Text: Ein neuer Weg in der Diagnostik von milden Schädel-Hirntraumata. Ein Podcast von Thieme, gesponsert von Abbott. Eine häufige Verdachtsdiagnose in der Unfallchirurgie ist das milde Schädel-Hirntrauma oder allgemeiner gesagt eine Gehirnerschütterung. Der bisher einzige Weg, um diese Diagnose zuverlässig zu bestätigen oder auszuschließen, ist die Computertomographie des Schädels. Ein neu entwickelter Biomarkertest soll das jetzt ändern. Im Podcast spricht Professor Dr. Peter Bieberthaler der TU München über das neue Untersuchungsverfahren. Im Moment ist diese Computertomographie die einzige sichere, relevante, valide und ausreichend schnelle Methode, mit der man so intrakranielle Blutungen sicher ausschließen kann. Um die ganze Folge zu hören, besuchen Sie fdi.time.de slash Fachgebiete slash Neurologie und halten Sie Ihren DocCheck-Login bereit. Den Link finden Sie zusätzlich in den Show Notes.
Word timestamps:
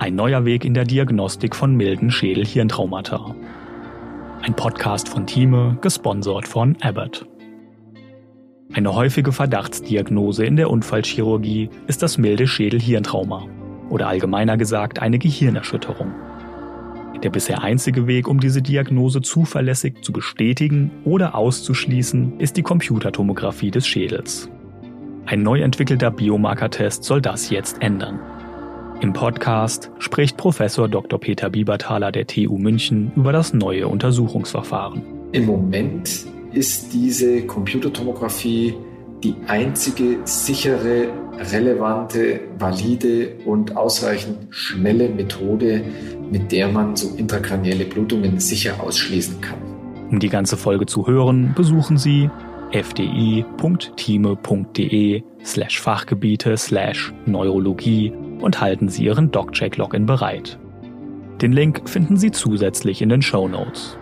Ein 0.00 0.14
neuer 0.14 0.44
Weg 0.44 0.64
in 0.64 0.74
der 0.74 0.84
Diagnostik 0.84 1.56
von 1.56 1.74
milden 1.74 2.12
Schädel-Hirntraumata. 2.12 3.34
Ein 4.42 4.54
Podcast 4.54 5.08
von 5.08 5.26
Thieme, 5.26 5.76
gesponsert 5.80 6.46
von 6.46 6.76
Abbott. 6.80 7.26
Eine 8.72 8.94
häufige 8.94 9.32
Verdachtsdiagnose 9.32 10.46
in 10.46 10.54
der 10.54 10.70
Unfallchirurgie 10.70 11.68
ist 11.88 12.00
das 12.00 12.16
milde 12.16 12.46
Schädel-Hirntrauma 12.46 13.48
oder 13.90 14.06
allgemeiner 14.06 14.56
gesagt 14.56 15.02
eine 15.02 15.18
Gehirnerschütterung. 15.18 16.12
Der 17.24 17.30
bisher 17.30 17.64
einzige 17.64 18.06
Weg, 18.06 18.28
um 18.28 18.38
diese 18.38 18.62
Diagnose 18.62 19.20
zuverlässig 19.20 20.02
zu 20.02 20.12
bestätigen 20.12 20.92
oder 21.04 21.34
auszuschließen, 21.34 22.38
ist 22.38 22.56
die 22.56 22.62
Computertomographie 22.62 23.72
des 23.72 23.84
Schädels. 23.88 24.48
Ein 25.26 25.42
neu 25.42 25.60
entwickelter 25.60 26.12
Biomarkertest 26.12 27.02
soll 27.02 27.20
das 27.20 27.50
jetzt 27.50 27.82
ändern. 27.82 28.20
Im 29.00 29.12
Podcast 29.12 29.92
spricht 30.00 30.36
Professor 30.36 30.88
Dr. 30.88 31.20
Peter 31.20 31.50
Bieberthaler 31.50 32.10
der 32.10 32.26
TU 32.26 32.58
München 32.58 33.12
über 33.14 33.30
das 33.30 33.54
neue 33.54 33.86
Untersuchungsverfahren. 33.86 35.02
Im 35.30 35.46
Moment 35.46 36.26
ist 36.52 36.92
diese 36.92 37.42
Computertomographie 37.46 38.74
die 39.22 39.36
einzige 39.46 40.18
sichere, 40.24 41.10
relevante, 41.52 42.40
valide 42.58 43.36
und 43.44 43.76
ausreichend 43.76 44.48
schnelle 44.50 45.08
Methode, 45.08 45.84
mit 46.32 46.50
der 46.50 46.66
man 46.66 46.96
so 46.96 47.14
intrakranielle 47.16 47.84
Blutungen 47.84 48.40
sicher 48.40 48.82
ausschließen 48.82 49.40
kann. 49.40 49.58
Um 50.10 50.18
die 50.18 50.28
ganze 50.28 50.56
Folge 50.56 50.86
zu 50.86 51.06
hören, 51.06 51.52
besuchen 51.54 51.98
Sie 51.98 52.28
fdi.time.de 52.72 53.44
slash 55.44 55.80
Fachgebiete 55.80 56.56
slash 56.56 57.12
Neurologie 57.26 58.12
und 58.40 58.60
halten 58.60 58.88
Sie 58.88 59.04
Ihren 59.04 59.30
DocCheck-Login 59.30 60.06
bereit. 60.06 60.58
Den 61.40 61.52
Link 61.52 61.88
finden 61.88 62.16
Sie 62.16 62.30
zusätzlich 62.30 63.02
in 63.02 63.08
den 63.08 63.22
Show 63.22 63.48
Notes. 63.48 63.98